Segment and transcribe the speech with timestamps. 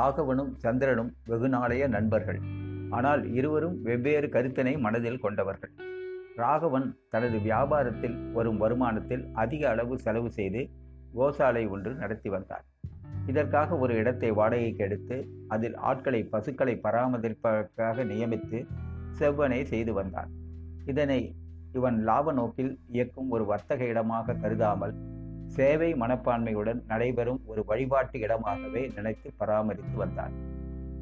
[0.00, 2.40] ராகவனும் சந்திரனும் வெகுநாளைய நண்பர்கள்.
[2.90, 5.72] ஆனால் இருவரும் வெவ்வேறு கருத்தினை மனதில் கொண்டவர்கள்.
[6.36, 10.60] ராகவன் தனது வியாபாரத்தில் வரும் வருமானத்தில் அதிக அளவு செலவு செய்து
[11.14, 12.64] கோசாலை ஒன்று நடத்தி வந்தார்.
[13.26, 15.16] இதற்காக ஒரு இடத்தை வாடகைக்கு எடுத்து
[15.48, 18.60] அதில் ஆட்களை பசுக்களை பராமரிப்பதற்காக நியமித்து
[19.18, 20.30] செவ்வனை செய்து வந்தான்.
[20.84, 21.20] இதனை
[21.72, 24.94] இவன் லாப நோக்கில் இயக்கும் ஒரு வர்த்தக இடமாக கருதாமல்
[25.60, 30.34] சேவை மனப்பான்மையுடன் நடைபெறும் ஒரு வழிபாட்டு இடமாகவே நினைத்து பராமரித்து வந்தான்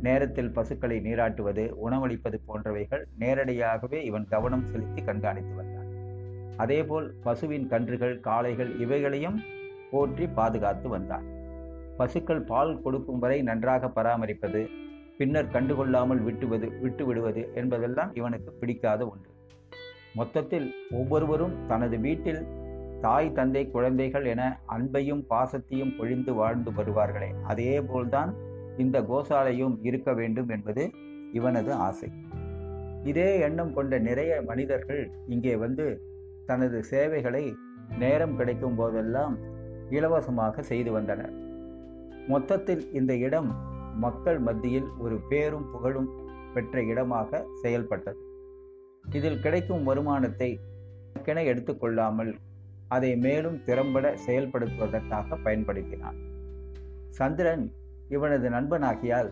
[0.03, 5.89] நேரத்தில் பசுக்களை நீராட்டுவது உணவளிப்பது போன்றவைகள் நேரடியாகவே இவன் கவனம் செலுத்தி கண்காணித்து வந்தான்.
[6.57, 9.39] அதேபோல் பசுவின் கன்றுகள் காளைகள் இவைகளையும்
[9.91, 11.27] போற்றி பாதுகாத்து வந்தான்.
[11.97, 14.63] பசுக்கள் பால் கொடுக்கும் வரை நன்றாக பராமரிப்பது
[15.19, 19.31] பின்னர் கண்டுகொள்ளாமல் விட்டுவது விட்டு விடுவது என்பதெல்லாம் இவனுக்கு பிடிக்காத ஒன்று.
[20.15, 22.43] மொத்தத்தில் ஒவ்வொருவரும் தனது வீட்டில்
[23.01, 27.31] தாய் தந்தை குழந்தைகள் என அன்பையும் பாசத்தையும் பொழிந்து வாழ்ந்து வருவார்களே.
[27.43, 28.35] அதே போல்தான்
[28.77, 30.91] இந்த கோசாலையும் இருக்க வேண்டும் என்பது
[31.33, 32.11] இவனது ஆசை.
[33.05, 35.87] இதே எண்ணம் கொண்ட நிறைய மனிதர்கள் இங்கே வந்து
[36.47, 37.55] தனது சேவைகளை
[37.99, 39.39] நேரம் கிடைக்கும் போதெல்லாம்
[39.91, 41.33] இலவசமாக செய்து வந்தனர்.
[42.29, 43.51] மொத்தத்தில் இந்த இடம்
[44.01, 46.11] மக்கள் மத்தியில் ஒரு பேரும் புகழும்
[46.55, 48.21] பெற்ற இடமாக செயல்பட்டது.
[49.11, 50.61] இதில் கிடைக்கும் வருமானத்தை
[51.25, 52.35] கென எடுத்துக்கொள்ளாமல்
[52.89, 56.19] அதை மேலும் திறம்பட செயல்படுத்துவதற்காக பயன்படுத்தினான்.
[57.09, 57.73] சந்திரன்
[58.09, 59.31] இவனது நண்பனாகியால்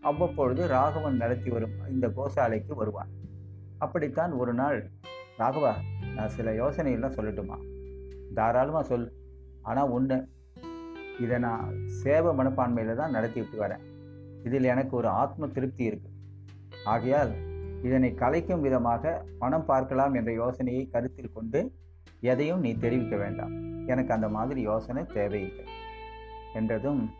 [0.00, 3.08] அவ்வப்பொழுது ராகவன் நடத்தி வரும் இந்த கோசாலைக்கு வருவான்.
[3.78, 4.90] அப்படித்தான் ஒரு நாள்
[5.38, 5.72] ராகவா
[6.14, 7.58] நான் சில யோசனைகள்லாம் சொல்லட்டுமா?
[8.34, 9.12] தாராளமாக சொல்.
[9.62, 10.28] ஆனால் ஒன்று
[11.20, 13.84] இதை நான் சேவை மனப்பான்மையில் தான் நடத்திவிட்டு வரேன்.
[14.44, 16.10] இதில் எனக்கு ஒரு ஆத்ம திருப்தி இருக்கு.
[16.84, 17.32] ஆகையால்
[17.82, 21.60] இதனை கலைக்கும் விதமாக பணம் பார்க்கலாம் என்ற யோசனையை கருத்தில் கொண்டு
[22.20, 23.86] எதையும் நீ தெரிவிக்க வேண்டாம்.
[23.86, 25.64] எனக்கு அந்த மாதிரி யோசனை தேவையில்லை.
[26.54, 27.10] என்றதும்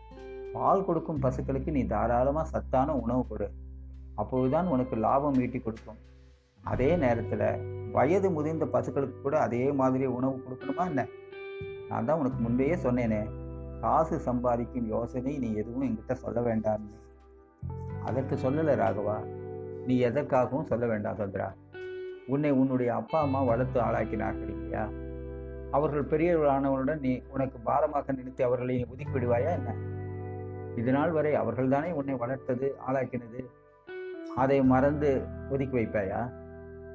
[0.53, 3.51] பால் கொடுக்கும் பசுக்களுக்கு நீ தாராளமாக சத்தான உணவு கொடு.
[4.15, 5.97] அப்பொழுதுதான் உனக்கு லாபம் ஈட்டி கொடுக்கும்.
[6.63, 11.07] அதே நேரத்தில் வயது முதிர்ந்த பசுக்களுக்கு கூட அதே மாதிரி உணவு கொடுக்கணுமா என்ன?
[11.89, 13.29] நான் தான் உனக்கு முன்பேயே சொன்னேனே.
[13.81, 16.97] காசு சம்பாதிக்கும் யோசனை நீ எதுவும் என்கிட்ட சொல்ல வேண்டாம்னு
[18.05, 19.23] அதற்கு சொல்லலை ராகவா.
[19.85, 21.53] நீ எதற்காகவும் சொல்ல வேண்டாம் சந்திரா.
[22.29, 24.83] உன்னை உன்னுடைய அப்பா அம்மா வளர்த்து ஆளாக்கினார்கள் இல்லையா?
[25.71, 29.75] அவர்கள் பெரியவர்களானவருடன் நீ உனக்கு பாரமாக நினைத்து அவர்களை நீ ஒதுக்கி விடுவாயா என்ன
[30.75, 33.41] இதனால் வரை அவர்கள்தானே உன்னை வளர்த்தது ஆளாக்கினது
[34.35, 35.09] அதை மறந்து
[35.49, 36.19] ஒதுக்கி வைப்பாயா?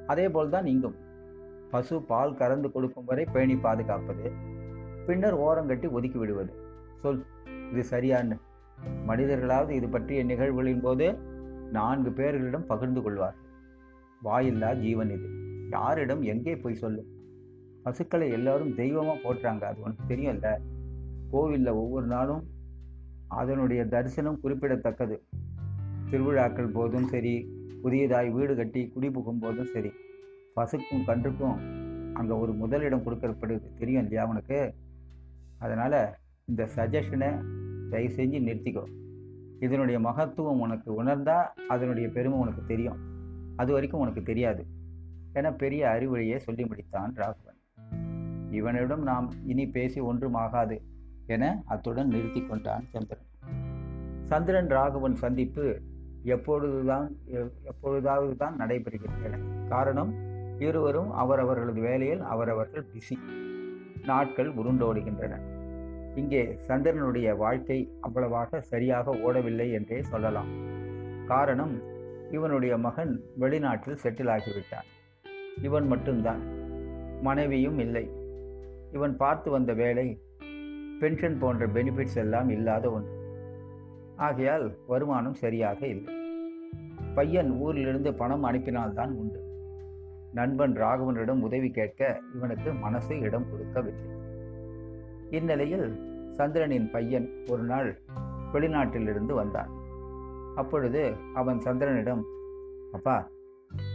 [0.06, 0.96] அதே போல்தான் இங்கும்.
[1.70, 4.26] பசு பால் கறந்து கொடுக்கும் வரை பேணி பாதுகாப்பது
[5.06, 6.52] பின்னர் ஓரங்கட்டி ஒதுக்கி விடுவது.
[7.02, 7.20] சொல்
[7.72, 8.36] இது சரியான்னு
[9.06, 11.06] மனிதர்களாவது இது பற்றிய நிகழ்வுகளின் போது
[11.70, 13.38] நான்கு பேர்களிடம் பகிர்ந்து கொள்வார்
[14.24, 15.28] வாயில்லா ஜீவன் இது.
[15.70, 17.06] யாரிடம் எங்கே போய் சொல்லு?
[17.82, 20.58] பசுக்களை எல்லாரும் தெய்வமாக போட்டுறாங்க அது உனக்கு தெரியும்ல.
[21.30, 22.42] கோவிலில் ஒவ்வொரு நாளும்
[23.28, 25.22] அதனுடைய தரிசனம் குறிப்பிடத்தக்கது.
[26.10, 27.48] திருவிழாக்கள் போதும் சரி
[27.82, 29.92] புதியதாய் வீடு கட்டி குடி புகும் போதும் சரி.
[30.56, 31.56] பசுக்கும் கன்றுக்கும்
[32.12, 33.62] அங்கே ஒரு முதலிடம் கொடுக்கப்படுது.
[33.78, 34.74] தெரியும் இல்லையா உனக்கு?
[35.58, 36.14] அதனால்
[36.44, 37.42] இந்த சஜஷனை
[37.90, 38.84] தயவு செஞ்சு நிறுத்திக்கோ.
[39.60, 43.13] இதனுடைய மகத்துவம் உனக்கு உணர்ந்தால் அதனுடைய பெருமை உனக்கு தெரியும்.
[43.56, 44.66] அது வரைக்கும் உனக்கு தெரியாது.
[45.32, 47.60] என பெரிய அறிவுரையை சொல்லி முடித்தான் ராகவன்.
[48.50, 50.76] இவனிடம் நாம் இனி பேசி ஒன்றும் ஆகாது
[51.26, 53.30] என அத்துடன் நிறுத்தி கொண்டான் சந்திரன்.
[54.22, 55.64] சந்திரன் ராகவன் சந்திப்பு
[56.24, 57.08] எப்பொழுதுதான்
[57.64, 60.12] எப்பொழுதாவது தான் நடைபெறுகின்றன காரணம்
[60.58, 63.16] இருவரும் அவரவர்களது வேலையில் அவரவர்கள் பிஸி
[64.04, 65.34] நாட்கள் உருண்டோடுகின்றன.
[66.14, 70.50] இங்கே சந்திரனுடைய வாழ்க்கை அவ்வளவாக சரியாக ஓடவில்லை என்றே சொல்லலாம்.
[71.26, 71.74] காரணம்
[72.30, 74.86] இவனுடைய மகன் வெளிநாட்டில் செட்டில் ஆகிவிட்டான்.
[75.62, 76.42] இவன் மட்டும்தான்.
[77.22, 78.10] மனைவியும் இல்லை.
[78.92, 80.20] இவன் பார்த்து வந்த வேலை
[81.00, 83.22] பென்ஷன் போன்ற பெனிஃபிட்ஸ் எல்லாம் இல்லாத ஒன்று.
[84.16, 86.14] ஆகையால் வருமானம் சரியாக இல்லை.
[87.14, 89.42] பையன் ஊரிலிருந்து பணம் அனுப்பினால்தான் உண்டு.
[90.32, 94.16] நண்பன் ராகவனிடம் உதவி கேட்க இவனுக்கு மனசு இடம் கொடுக்கவில்லை.
[95.30, 98.00] இந்நிலையில் சந்திரனின் பையன் ஒரு நாள்
[98.52, 99.82] வெளிநாட்டிலிருந்து வந்தான்.
[100.54, 102.22] அப்பொழுது அவன் சந்திரனிடம்
[102.92, 103.28] அப்பா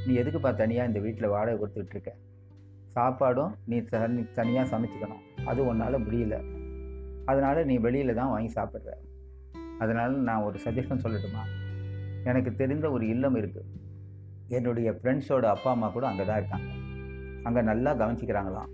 [0.08, 2.10] நீ எதுக்குப்பா தனியாக இந்த வீட்டில் வாடகை கொடுத்துட்ருக்க
[2.96, 5.46] சாப்பாடும் நீ தனி தனியாக சமைச்சுக்கணும்.
[5.46, 6.44] அது உன்னால் முடியல.
[7.26, 8.90] அதனால் நீ வெளியில் தான் வாங்கி சாப்பிட்ற.
[9.80, 11.44] அதனால் நான் ஒரு சஜஷன் சொல்லட்டுமா?
[12.24, 13.70] எனக்கு தெரிந்த ஒரு இல்லம் இருக்குது
[14.48, 16.68] என்னுடைய ஃப்ரெண்ட்ஸோட அப்பா அம்மா கூட அங்கே தான் இருக்காங்க.
[17.44, 18.70] அங்கே நல்லா கவனிச்சிக்கிறாங்களாம்.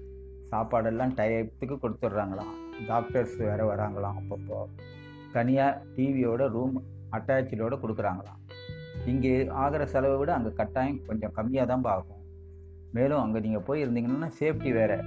[0.51, 2.53] சாப்பாடெல்லாம் டயத்துக்கு கொடுத்துட்றாங்களாம்.
[2.87, 4.65] டாக்டர்ஸ் வேறு வராங்களாம் அப்பப்போ.
[5.31, 6.83] தனியாக டிவியோட ரூம்
[7.15, 8.39] அட்டாச்சோடு கொடுக்குறாங்களாம்.
[9.05, 12.21] இங்கே ஆகிற செலவை விட அங்கே கட்டாயம் கொஞ்சம் கம்மியாக தான் ஆகும்.
[12.93, 14.97] மேலும் அங்கே நீங்கள் போய் இருந்தீங்கன்னா சேஃப்டி வேறு.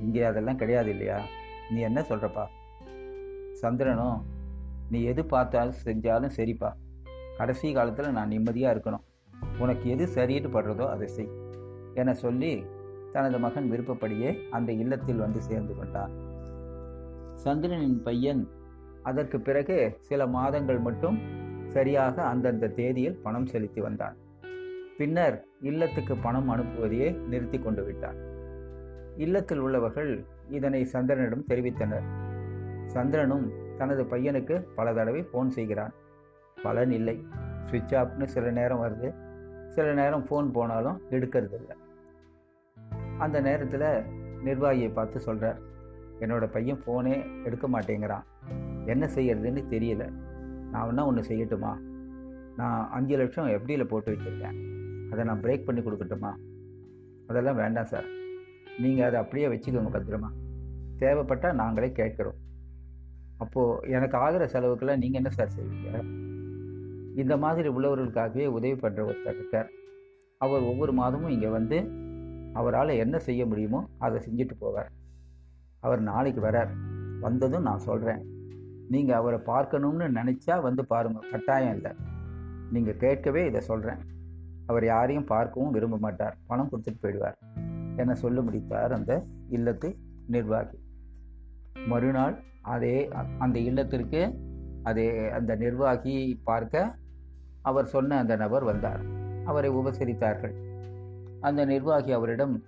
[0.00, 1.18] இங்கே அதெல்லாம் கிடையாது இல்லையா?
[1.70, 2.46] நீ என்ன சொல்கிறப்பா
[3.60, 4.18] சந்திரனும்
[4.90, 6.70] நீ எது பார்த்தாலும் செஞ்சாலும் சரிப்பா.
[7.38, 9.04] கடைசி காலத்தில் நான் நிம்மதியாக இருக்கணும்.
[9.60, 11.32] உனக்கு எது சரின்னு படுறதோ அதை செய்.
[11.94, 12.64] என சொல்லி
[13.12, 16.12] தனது மகன் விருப்பப்படியே அந்த இல்லத்தில் வந்து சேர்ந்து கொண்டான்.
[17.44, 18.48] சந்திரனின் பையன்
[19.02, 21.18] அதற்கு பிறகு சில மாதங்கள் மட்டும்
[21.66, 24.16] சரியாக அந்தந்த தேதியில் பணம் செலுத்தி வந்தான்.
[24.96, 28.16] பின்னர் இல்லத்துக்கு பணம் அனுப்புவதையே நிறுத்தி கொண்டு விட்டான்.
[29.16, 32.04] இல்லத்தில் உள்ளவர்கள் இதனை சந்திரனிடம் தெரிவித்தனர்.
[32.86, 35.92] சந்திரனும் தனது பையனுக்கு பல தடவை ஃபோன் செய்கிறான்.
[36.62, 37.26] பலன் இல்லை.
[37.64, 39.14] சுவிட்ச் ஆஃப்னு சில நேரம் வருது.
[39.68, 41.76] சில நேரம் ஃபோன் போனாலும் எடுக்கிறது இல்லை
[43.18, 44.02] அந்த நேரத்தில்
[44.44, 45.58] நிர்வாகியை பார்த்து சொல்கிறார்
[46.20, 48.22] என்னோட பையன் ஃபோனே எடுக்க மாட்டேங்கிறான்.
[48.88, 50.04] என்ன செய்யறதுன்னு தெரியல.
[50.70, 51.72] நான் வேணா ஒன்று செய்யட்டுமா?
[52.56, 54.58] நான் அஞ்சு லட்சம் எஃப்டியில் போட்டு வச்சுருக்கேன்.
[55.10, 56.32] அதை நான் பிரேக் பண்ணி கொடுக்கட்டுமா?
[57.26, 58.08] அதெல்லாம் வேண்டாம் சார்
[58.78, 60.30] நீங்கள் அதை அப்படியே வச்சுக்கோங்க பத்திரமா.
[60.96, 62.38] தேவைப்பட்டால் நாங்களே கேட்குறோம்.
[63.36, 65.90] அப்போது எனக்கு ஆகிற செலவுக்கெல்லாம் நீங்கள் என்ன சார் செய்வீங்க?
[67.14, 69.68] இந்த மாதிரி உள்ளவர்களுக்காகவே உதவி பண்ணுற ஒருத்தர் இருக்கார்.
[70.40, 71.78] அவர் ஒவ்வொரு மாதமும் இங்கே வந்து
[72.52, 74.90] அவரால் என்ன செய்ய முடியுமோ அதை செஞ்சுட்டு போவார்.
[75.80, 76.72] அவர் நாளைக்கு வரார்.
[77.20, 78.22] வந்ததும் நான் சொல்கிறேன்
[78.88, 81.92] நீங்கள் அவரை பார்க்கணும்னு நினச்சா வந்து பாருங்கள் கட்டாயம் இல்லை.
[82.72, 83.98] நீங்கள் கேட்கவே இதை சொல்கிறேன்
[84.66, 86.36] அவர் யாரையும் பார்க்கவும் விரும்ப மாட்டார்.
[86.46, 87.38] பணம் கொடுத்துட்டு போயிடுவார்.
[87.96, 89.96] என சொல்ல முடித்தார் அந்த இல்லத்து
[90.26, 90.78] நிர்வாகி.
[91.86, 93.08] மறுநாள் அதே
[93.38, 94.22] அந்த இல்லத்திற்கு
[94.82, 96.94] அதே அந்த நிர்வாகி பார்க்க
[97.62, 99.00] அவர் சொன்ன அந்த நபர் வந்தார்.
[99.44, 100.54] அவரை உபசரித்தார்கள்.
[101.40, 102.64] அந்த நிர்வாகி அவரிடம்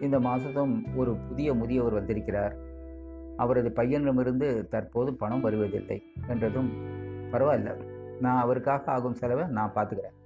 [0.00, 2.54] இந்த மாதத்தும் ஒரு புதிய முதியவர் வந்திருக்கிறார்.
[3.42, 5.98] அவரது பையனிடமிருந்து தற்போது பணம் வருவதில்லை
[6.28, 6.70] என்றதும்
[7.32, 7.70] பரவாயில்ல.
[8.20, 10.16] நான் அவருக்காக ஆகும் செலவை நான் பார்த்துக்கிறேன்.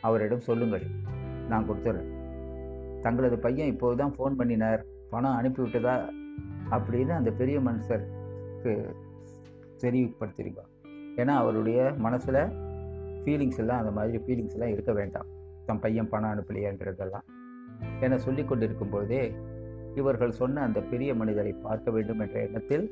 [0.00, 0.86] அவரிடம் சொல்லுங்கள்
[1.48, 2.12] நான் கொடுத்துட்றேன்
[3.02, 4.80] தங்களது பையன் இப்போது தான் ஃபோன் பண்ணினார்
[5.10, 5.94] பணம் அனுப்பிவிட்டதா?
[6.70, 8.72] அப்படின்னு அந்த பெரிய மனுஷருக்கு
[9.82, 10.70] தெரிவிப்படுத்திருக்கோம்
[11.20, 12.40] ஏன்னா அவருடைய மனசில்
[13.22, 15.28] ஃபீலிங்ஸ் எல்லாம் அந்த மாதிரி ஃபீலிங்ஸ் எல்லாம் இருக்க வேண்டாம்.
[15.66, 17.26] தன் பையன் பணம் அனுப்பலையன்றதெல்லாம்.
[18.00, 19.22] என சொல்லி கொண்டிருக்கும் பொழுதே
[19.98, 22.86] இவர்கள் சொன்ன அந்த பெரிய மனிதரை பார்க்க வேண்டும் என்ற எண்ணத்தில்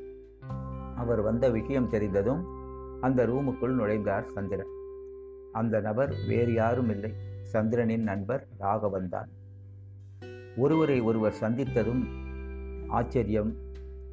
[0.95, 2.43] அவர் வந்த விஷயம் தெரிந்ததும்
[3.01, 4.73] அந்த ரூமுக்குள் நுழைந்தார் சந்திரன்.
[5.51, 7.11] அந்த நபர் வேறு யாரும் இல்லை.
[7.43, 9.29] சந்திரனின் நண்பர் ராகவன் தான்
[10.57, 12.03] ஒருவரை ஒருவர் சந்தித்ததும்
[12.87, 13.53] ஆச்சரியம்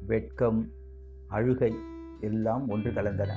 [0.07, 0.61] வெட்கம்
[1.27, 1.73] அழுகை
[2.19, 3.31] எல்லாம் ஒன்று கலந்தன.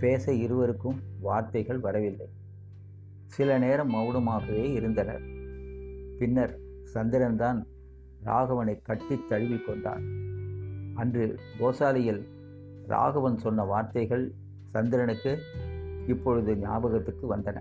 [0.00, 2.28] பேச இருவருக்கும் வார்த்தைகள் வரவில்லை.
[3.26, 5.22] சில நேரம் மௌனமாகவே இருந்தனர்.
[6.18, 6.58] பின்னர்
[6.94, 7.60] சந்திரன்தான்
[8.24, 10.04] ராகவனை கட்டி தழுவி கொண்டான்.
[10.94, 12.22] அன்று கோசாலையில்
[12.86, 14.32] ராகவன் சொன்ன வார்த்தைகள்
[14.64, 15.38] சந்திரனுக்கு
[16.06, 17.60] இப்பொழுது ஞாபகத்துக்கு வந்தன.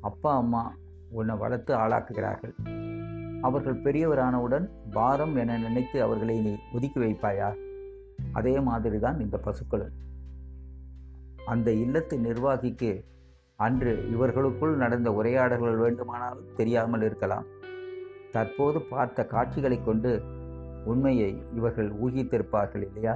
[0.00, 0.76] அப்பா அம்மா
[1.10, 2.54] உன்னை வளர்த்து ஆளாக்குகிறார்கள்.
[3.42, 7.54] அவர்கள் பெரியவரானவுடன் பாரம் என நினைத்து அவர்களை நீ ஒதுக்கி வைப்பாயா?
[8.32, 9.96] அதே மாதிரி தான் இந்த பசுக்களும்.
[11.46, 13.04] அந்த இல்லத்து நிர்வாகிக்கு
[13.56, 17.44] அன்று இவர்களுக்குள் நடந்த உரையாடல்கள் வேண்டுமானாலும் தெரியாமல் இருக்கலாம்.
[18.32, 20.22] தற்போது பார்த்த காட்சிகளை கொண்டு
[20.84, 23.14] உண்மையை இவர்கள் ஊகித்திருப்பார்கள் இல்லையா?